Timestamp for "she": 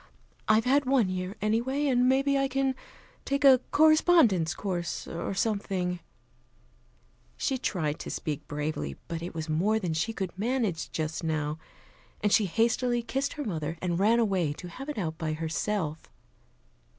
7.37-7.59, 9.93-10.11, 12.33-12.45